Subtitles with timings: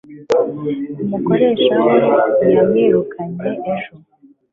[1.03, 1.95] umukoresha we
[2.55, 3.93] yamwirukanye ejo